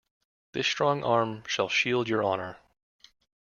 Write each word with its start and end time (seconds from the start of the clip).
This 0.53 0.65
strong 0.65 1.03
arm 1.03 1.43
shall 1.45 1.69
shield 1.69 2.09
your 2.09 2.23
honor. 2.23 2.57